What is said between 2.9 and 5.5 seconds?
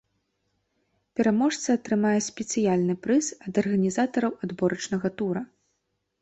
прыз ад арганізатараў адборачнага тура.